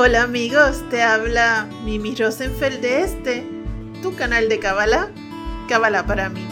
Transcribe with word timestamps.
Hola 0.00 0.22
amigos, 0.22 0.88
te 0.90 1.02
habla 1.02 1.68
Mimi 1.84 2.14
Rosenfeld 2.14 2.80
de 2.80 3.02
este, 3.02 3.46
tu 4.00 4.14
canal 4.14 4.48
de 4.48 4.60
Kabbalah, 4.60 5.10
Kabbalah 5.68 6.06
para 6.06 6.28
mí. 6.28 6.46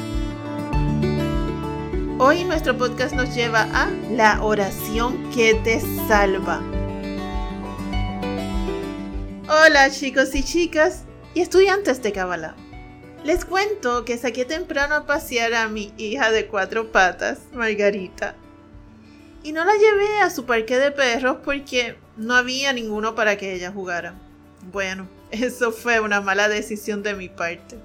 Hoy 2.18 2.42
nuestro 2.42 2.76
podcast 2.76 3.14
nos 3.14 3.34
lleva 3.36 3.68
a 3.72 3.88
la 4.10 4.42
oración 4.42 5.30
que 5.30 5.54
te 5.54 5.80
salva. 6.08 6.60
Hola 9.48 9.90
chicos 9.90 10.34
y 10.34 10.42
chicas 10.42 11.05
y 11.36 11.42
estudiantes 11.42 12.02
de 12.02 12.12
Kabbalah. 12.12 12.56
Les 13.22 13.44
cuento 13.44 14.06
que 14.06 14.16
saqué 14.16 14.46
temprano 14.46 14.94
a 14.94 15.04
pasear 15.04 15.52
a 15.52 15.68
mi 15.68 15.92
hija 15.98 16.30
de 16.30 16.46
cuatro 16.46 16.90
patas, 16.92 17.40
Margarita. 17.52 18.34
Y 19.42 19.52
no 19.52 19.62
la 19.66 19.74
llevé 19.74 20.20
a 20.22 20.30
su 20.30 20.46
parque 20.46 20.78
de 20.78 20.92
perros 20.92 21.36
porque 21.44 21.98
no 22.16 22.34
había 22.34 22.72
ninguno 22.72 23.14
para 23.14 23.36
que 23.36 23.52
ella 23.52 23.70
jugara. 23.70 24.14
Bueno, 24.72 25.06
eso 25.30 25.72
fue 25.72 26.00
una 26.00 26.22
mala 26.22 26.48
decisión 26.48 27.02
de 27.02 27.12
mi 27.12 27.28
parte, 27.28 27.76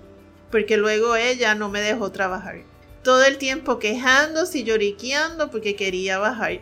porque 0.49 0.77
luego 0.77 1.17
ella 1.17 1.53
no 1.53 1.67
me 1.67 1.81
dejó 1.81 2.09
trabajar. 2.09 2.61
Todo 3.03 3.25
el 3.25 3.37
tiempo 3.37 3.79
quejándose 3.79 4.59
y 4.59 4.63
lloriqueando 4.63 5.51
porque 5.51 5.75
quería 5.75 6.19
bajar. 6.19 6.61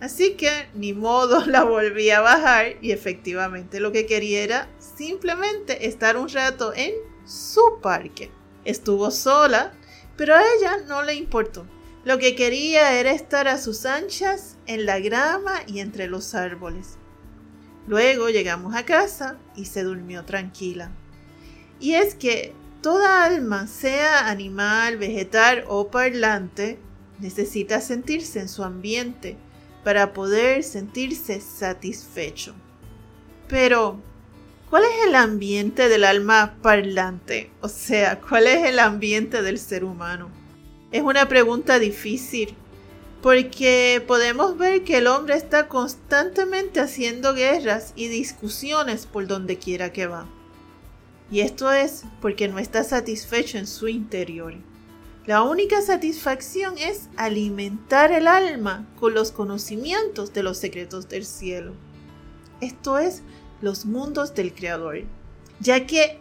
Así 0.00 0.34
que 0.34 0.68
ni 0.74 0.92
modo 0.92 1.44
la 1.46 1.64
volví 1.64 2.10
a 2.10 2.20
bajar 2.20 2.76
y 2.80 2.92
efectivamente 2.92 3.80
lo 3.80 3.92
que 3.92 4.06
quería 4.06 4.42
era 4.42 4.68
simplemente 4.78 5.86
estar 5.86 6.16
un 6.16 6.28
rato 6.28 6.72
en 6.74 6.92
su 7.24 7.80
parque. 7.82 8.30
Estuvo 8.64 9.10
sola, 9.10 9.72
pero 10.16 10.34
a 10.34 10.42
ella 10.42 10.78
no 10.86 11.02
le 11.02 11.14
importó. 11.14 11.66
Lo 12.04 12.18
que 12.18 12.36
quería 12.36 12.98
era 12.98 13.10
estar 13.10 13.48
a 13.48 13.58
sus 13.58 13.84
anchas 13.84 14.56
en 14.66 14.86
la 14.86 15.00
grama 15.00 15.62
y 15.66 15.80
entre 15.80 16.06
los 16.06 16.34
árboles. 16.34 16.98
Luego 17.88 18.28
llegamos 18.28 18.74
a 18.74 18.84
casa 18.84 19.38
y 19.56 19.64
se 19.64 19.82
durmió 19.82 20.24
tranquila. 20.24 20.90
Y 21.80 21.94
es 21.94 22.14
que 22.14 22.52
toda 22.80 23.24
alma, 23.24 23.66
sea 23.66 24.28
animal, 24.28 24.98
vegetal 24.98 25.64
o 25.68 25.88
parlante, 25.90 26.78
necesita 27.18 27.80
sentirse 27.80 28.40
en 28.40 28.48
su 28.48 28.62
ambiente 28.62 29.36
para 29.86 30.12
poder 30.12 30.64
sentirse 30.64 31.40
satisfecho. 31.40 32.56
Pero, 33.46 34.00
¿cuál 34.68 34.82
es 34.82 35.06
el 35.06 35.14
ambiente 35.14 35.88
del 35.88 36.02
alma 36.02 36.56
parlante? 36.60 37.52
O 37.60 37.68
sea, 37.68 38.20
¿cuál 38.20 38.48
es 38.48 38.66
el 38.66 38.80
ambiente 38.80 39.42
del 39.42 39.60
ser 39.60 39.84
humano? 39.84 40.28
Es 40.90 41.02
una 41.02 41.28
pregunta 41.28 41.78
difícil 41.78 42.56
porque 43.22 44.02
podemos 44.04 44.58
ver 44.58 44.82
que 44.82 44.98
el 44.98 45.06
hombre 45.06 45.36
está 45.36 45.68
constantemente 45.68 46.80
haciendo 46.80 47.32
guerras 47.32 47.92
y 47.94 48.08
discusiones 48.08 49.06
por 49.06 49.28
donde 49.28 49.56
quiera 49.56 49.92
que 49.92 50.08
va. 50.08 50.26
Y 51.30 51.42
esto 51.42 51.70
es 51.70 52.02
porque 52.20 52.48
no 52.48 52.58
está 52.58 52.82
satisfecho 52.82 53.56
en 53.56 53.68
su 53.68 53.86
interior. 53.86 54.54
La 55.26 55.42
única 55.42 55.82
satisfacción 55.82 56.78
es 56.78 57.08
alimentar 57.16 58.12
el 58.12 58.28
alma 58.28 58.86
con 59.00 59.12
los 59.12 59.32
conocimientos 59.32 60.32
de 60.32 60.44
los 60.44 60.56
secretos 60.56 61.08
del 61.08 61.24
cielo. 61.24 61.72
Esto 62.60 62.98
es 62.98 63.22
los 63.60 63.86
mundos 63.86 64.36
del 64.36 64.54
Creador, 64.54 65.02
ya 65.58 65.84
que 65.84 66.20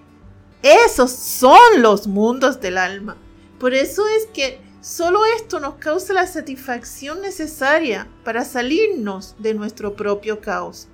esos 0.64 1.12
son 1.12 1.84
los 1.84 2.08
mundos 2.08 2.60
del 2.62 2.80
alma. 2.80 3.16
Por 3.60 3.76
eso 3.76 4.08
es 4.08 4.26
que 4.34 4.60
solo 4.82 5.24
esto 5.38 5.60
nos 5.60 5.76
causa 5.76 6.14
la 6.14 6.26
satisfacción 6.26 7.22
necesaria 7.22 8.08
para 8.24 8.44
salirnos 8.44 9.36
de 9.38 9.54
nuestro 9.54 9.96
propio 9.96 10.42
caos. 10.42 10.88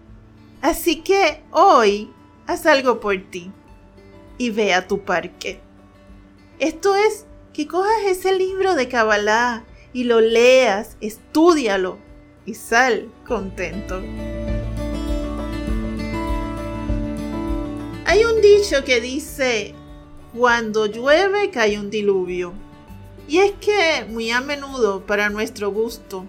Así 0.62 1.02
que 1.02 1.44
hoy 1.52 2.12
haz 2.46 2.66
algo 2.66 3.00
por 3.00 3.18
ti 3.32 3.54
y 4.38 4.50
ve 4.50 4.74
a 4.74 4.86
tu 4.86 5.06
parque. 5.06 5.62
Esto 6.60 6.98
es 6.98 7.26
que 7.54 7.68
cojas 7.68 8.04
ese 8.06 8.34
libro 8.34 8.76
de 8.76 8.88
Kabbalah 8.88 9.64
y 9.94 10.06
lo 10.06 10.22
leas, 10.22 10.98
estúdialo 11.02 11.98
y 12.46 12.54
sal 12.56 13.12
contento. 13.28 14.02
Hay 18.06 18.24
un 18.26 18.42
dicho 18.42 18.84
que 18.84 19.00
dice, 19.00 19.74
cuando 20.38 20.86
llueve 20.86 21.50
cae 21.50 21.80
un 21.80 21.90
diluvio. 21.90 22.54
Y 23.28 23.38
es 23.40 23.54
que 23.54 24.06
muy 24.10 24.32
a 24.32 24.42
menudo, 24.42 25.06
para 25.06 25.30
nuestro 25.30 25.72
gusto, 25.72 26.26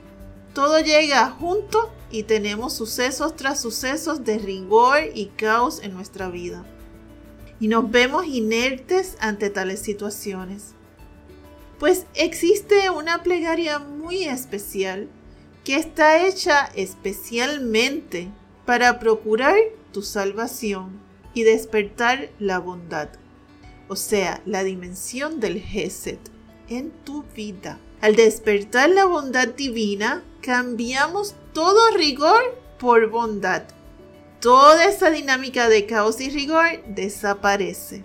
todo 0.55 0.81
llega 0.81 1.31
junto 1.31 1.91
y 2.11 2.25
tenemos 2.25 2.75
sucesos 2.75 3.35
tras 3.35 3.61
sucesos 3.61 4.25
de 4.25 4.39
rigor 4.39 4.99
y 5.15 5.27
caos 5.27 5.81
en 5.83 5.95
nuestra 5.95 6.29
vida. 6.29 6.65
Y 7.59 7.69
nos 7.69 7.91
vemos 7.91 8.27
inertes 8.27 9.17
ante 9.21 9.51
tales 9.51 9.81
situaciones. 9.81 10.75
Pues 11.83 12.07
existe 12.15 12.91
una 12.91 13.25
plegaria 13.25 13.81
muy 13.81 14.23
especial 14.23 15.09
que 15.65 15.75
está 15.75 16.25
hecha 16.25 16.71
especialmente 16.77 18.29
para 18.65 19.01
procurar 19.01 19.57
tu 19.93 20.03
salvación 20.03 21.01
y 21.35 21.43
despertar 21.43 22.31
la 22.39 22.61
bondad 22.61 23.09
o 23.89 23.97
sea, 23.97 24.41
la 24.47 24.63
dimensión 24.63 25.41
del 25.41 25.61
Geset 25.61 26.21
en 26.69 26.93
tu 27.05 27.25
vida. 27.35 27.81
Al 28.01 28.15
despertar 28.15 28.89
la 28.91 29.07
bondad 29.07 29.49
divina, 29.49 30.23
cambiamos 30.41 31.35
todo 31.53 31.97
rigor 31.97 32.43
por 32.79 33.11
bondad. 33.11 33.65
Toda 34.39 34.85
esa 34.87 35.11
dinámica 35.11 35.69
de 35.69 35.87
caos 35.87 36.21
y 36.21 36.31
rigor 36.31 36.83
desaparece. 36.87 38.05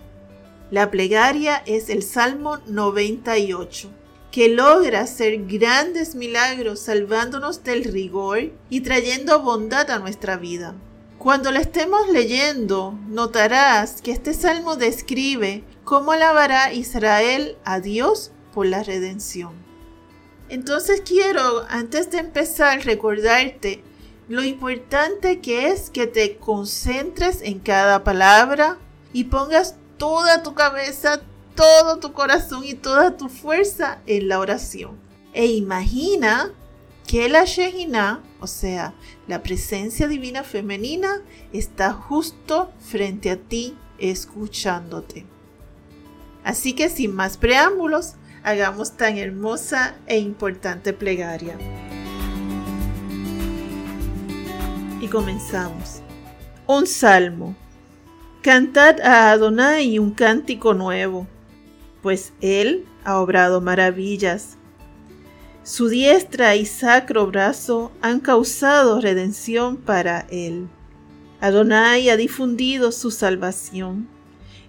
La 0.70 0.90
plegaria 0.90 1.62
es 1.64 1.88
el 1.88 2.02
Salmo 2.02 2.58
98, 2.66 3.88
que 4.30 4.50
logra 4.50 5.00
hacer 5.00 5.46
grandes 5.46 6.14
milagros 6.14 6.80
salvándonos 6.80 7.64
del 7.64 7.84
rigor 7.84 8.52
y 8.68 8.82
trayendo 8.82 9.40
bondad 9.40 9.90
a 9.90 9.98
nuestra 9.98 10.36
vida. 10.36 10.74
Cuando 11.16 11.50
la 11.50 11.60
estemos 11.60 12.10
leyendo, 12.10 12.98
notarás 13.08 14.02
que 14.02 14.10
este 14.12 14.34
salmo 14.34 14.76
describe 14.76 15.64
cómo 15.84 16.12
alabará 16.12 16.74
Israel 16.74 17.56
a 17.64 17.80
Dios 17.80 18.30
por 18.52 18.66
la 18.66 18.82
redención. 18.82 19.52
Entonces 20.50 21.00
quiero, 21.00 21.64
antes 21.70 22.10
de 22.10 22.18
empezar, 22.18 22.84
recordarte 22.84 23.82
lo 24.28 24.44
importante 24.44 25.40
que 25.40 25.68
es 25.68 25.88
que 25.88 26.06
te 26.06 26.36
concentres 26.36 27.40
en 27.40 27.58
cada 27.58 28.04
palabra 28.04 28.76
y 29.14 29.24
pongas 29.24 29.76
toda 29.98 30.42
tu 30.42 30.54
cabeza, 30.54 31.20
todo 31.54 31.98
tu 31.98 32.12
corazón 32.12 32.64
y 32.64 32.74
toda 32.74 33.16
tu 33.16 33.28
fuerza 33.28 33.98
en 34.06 34.28
la 34.28 34.38
oración. 34.38 34.98
E 35.34 35.46
imagina 35.46 36.52
que 37.06 37.28
la 37.28 37.44
Shejina, 37.44 38.22
o 38.40 38.46
sea, 38.46 38.94
la 39.26 39.42
presencia 39.42 40.08
divina 40.08 40.44
femenina, 40.44 41.22
está 41.52 41.92
justo 41.92 42.70
frente 42.78 43.30
a 43.30 43.36
ti 43.36 43.76
escuchándote. 43.98 45.26
Así 46.44 46.72
que 46.72 46.88
sin 46.88 47.14
más 47.14 47.36
preámbulos, 47.36 48.14
hagamos 48.42 48.96
tan 48.96 49.18
hermosa 49.18 49.96
e 50.06 50.18
importante 50.18 50.92
plegaria. 50.92 51.58
Y 55.00 55.08
comenzamos. 55.08 56.00
Un 56.66 56.86
salmo. 56.86 57.54
Cantad 58.42 59.00
a 59.00 59.30
Adonai 59.32 59.98
un 59.98 60.12
cántico 60.12 60.74
nuevo, 60.74 61.26
pues 62.02 62.32
Él 62.40 62.84
ha 63.04 63.18
obrado 63.18 63.60
maravillas 63.60 64.58
su 65.68 65.88
diestra 65.88 66.56
y 66.56 66.64
sacro 66.64 67.26
brazo 67.26 67.92
han 68.00 68.20
causado 68.20 69.02
redención 69.02 69.76
para 69.76 70.20
él. 70.30 70.66
Adonai 71.42 72.08
ha 72.08 72.16
difundido 72.16 72.90
su 72.90 73.10
salvación. 73.10 74.08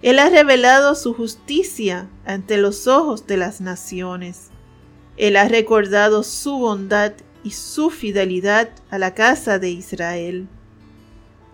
Él 0.01 0.19
ha 0.19 0.30
revelado 0.30 0.95
su 0.95 1.13
justicia 1.13 2.10
ante 2.25 2.57
los 2.57 2.86
ojos 2.86 3.27
de 3.27 3.38
las 3.38 3.62
naciones. 3.62 4.50
Él 5.16 5.38
ha 5.38 5.48
recordado 5.48 6.24
su 6.24 6.57
bondad 6.57 7.13
y 7.45 7.51
su 7.51 7.92
fidelidad 7.92 8.69
a 8.89 8.98
la 8.98 9.13
casa 9.13 9.57
de 9.57 9.69
Israel. 9.69 10.50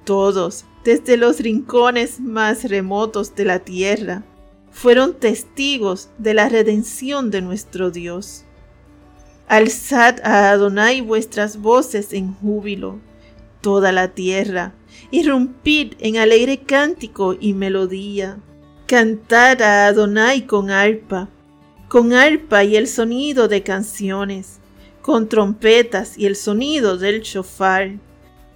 Todos, 0.05 0.65
desde 0.85 1.17
los 1.17 1.39
rincones 1.39 2.19
más 2.19 2.63
remotos 2.63 3.35
de 3.35 3.43
la 3.43 3.57
tierra, 3.59 4.23
fueron 4.69 5.15
testigos 5.15 6.09
de 6.19 6.35
la 6.35 6.47
redención 6.47 7.31
de 7.31 7.41
nuestro 7.41 7.89
Dios. 7.89 8.45
Alzad 9.47 10.19
a 10.23 10.51
Adonai 10.51 11.01
vuestras 11.01 11.57
voces 11.57 12.13
en 12.13 12.35
júbilo, 12.35 12.99
toda 13.61 13.91
la 13.91 14.09
tierra, 14.09 14.75
irrumpid 15.09 15.93
en 15.99 16.17
alegre 16.17 16.59
cántico 16.59 17.35
y 17.39 17.53
melodía. 17.53 18.37
Cantar 18.85 19.63
a 19.63 19.87
Adonai 19.87 20.45
con 20.45 20.69
arpa, 20.69 21.29
con 21.87 22.13
arpa 22.13 22.63
y 22.63 22.75
el 22.75 22.87
sonido 22.87 23.47
de 23.47 23.63
canciones, 23.63 24.59
con 25.01 25.29
trompetas 25.29 26.15
y 26.15 26.27
el 26.27 26.35
sonido 26.35 26.95
del 26.95 27.21
shofar. 27.21 27.93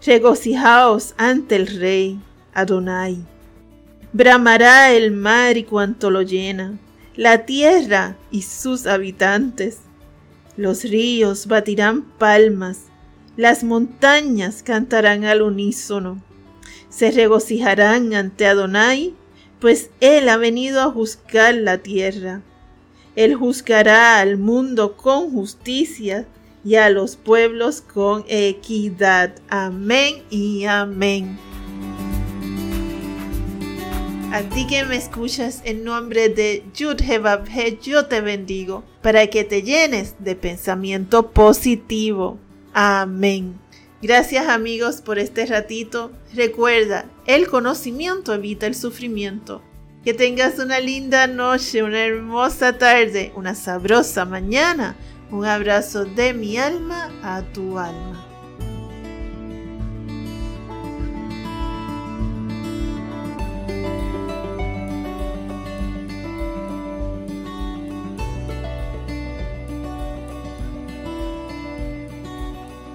Regocijaos 0.05 1.13
ante 1.17 1.57
el 1.57 1.67
Rey, 1.67 2.21
Adonai. 2.53 3.17
Bramará 4.13 4.93
el 4.93 5.11
mar 5.11 5.57
y 5.57 5.65
cuanto 5.65 6.09
lo 6.09 6.21
llena, 6.21 6.79
la 7.17 7.45
tierra 7.45 8.15
y 8.31 8.43
sus 8.43 8.87
habitantes. 8.87 9.79
Los 10.55 10.85
ríos 10.85 11.47
batirán 11.47 12.03
palmas, 12.03 12.83
las 13.35 13.65
montañas 13.65 14.63
cantarán 14.63 15.25
al 15.25 15.41
unísono. 15.41 16.23
Se 16.87 17.11
regocijarán 17.11 18.13
ante 18.13 18.47
Adonai, 18.47 19.13
pues 19.59 19.89
Él 19.99 20.29
ha 20.29 20.37
venido 20.37 20.81
a 20.81 20.91
juzgar 20.91 21.55
la 21.55 21.79
tierra. 21.79 22.41
Él 23.17 23.35
juzgará 23.35 24.21
al 24.21 24.37
mundo 24.37 24.95
con 24.95 25.29
justicia 25.29 26.25
y 26.63 26.75
a 26.75 26.89
los 26.89 27.15
pueblos 27.15 27.81
con 27.81 28.25
equidad. 28.27 29.33
Amén 29.49 30.23
y 30.29 30.65
amén. 30.65 31.37
A 34.31 34.43
ti 34.43 34.67
que 34.67 34.83
me 34.83 34.95
escuchas 34.95 35.61
en 35.65 35.83
nombre 35.83 36.29
de 36.29 36.63
Yud 36.75 37.01
yo 37.81 38.05
te 38.05 38.21
bendigo 38.21 38.83
para 39.01 39.25
que 39.27 39.43
te 39.43 39.63
llenes 39.63 40.15
de 40.19 40.35
pensamiento 40.35 41.31
positivo. 41.31 42.37
Amén. 42.73 43.59
Gracias 44.01 44.47
amigos 44.47 45.01
por 45.01 45.17
este 45.17 45.47
ratito. 45.47 46.11
Recuerda, 46.35 47.05
el 47.25 47.47
conocimiento 47.47 48.33
evita 48.33 48.67
el 48.67 48.75
sufrimiento. 48.75 49.63
Que 50.05 50.13
tengas 50.13 50.59
una 50.59 50.79
linda 50.79 51.25
noche, 51.25 51.83
una 51.83 52.05
hermosa 52.05 52.77
tarde, 52.77 53.33
una 53.35 53.55
sabrosa 53.55 54.25
mañana. 54.25 54.95
Un 55.31 55.45
abrazo 55.45 56.05
de 56.05 56.33
mi 56.33 56.57
alma 56.57 57.11
a 57.21 57.43
tu 57.53 57.77
alma. 57.77 58.28